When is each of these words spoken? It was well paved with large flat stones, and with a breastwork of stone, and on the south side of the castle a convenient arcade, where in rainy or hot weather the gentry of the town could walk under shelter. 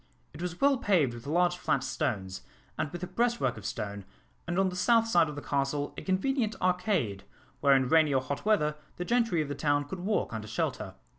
It 0.33 0.41
was 0.41 0.59
well 0.59 0.79
paved 0.79 1.13
with 1.13 1.27
large 1.27 1.55
flat 1.57 1.83
stones, 1.83 2.41
and 2.75 2.91
with 2.91 3.03
a 3.03 3.07
breastwork 3.07 3.55
of 3.55 3.67
stone, 3.67 4.03
and 4.47 4.57
on 4.57 4.69
the 4.69 4.75
south 4.75 5.05
side 5.07 5.29
of 5.29 5.35
the 5.35 5.43
castle 5.43 5.93
a 5.95 6.01
convenient 6.01 6.55
arcade, 6.59 7.23
where 7.59 7.75
in 7.75 7.87
rainy 7.87 8.11
or 8.11 8.21
hot 8.23 8.43
weather 8.43 8.77
the 8.95 9.05
gentry 9.05 9.43
of 9.43 9.47
the 9.47 9.53
town 9.53 9.83
could 9.83 9.99
walk 9.99 10.33
under 10.33 10.47
shelter. 10.47 10.95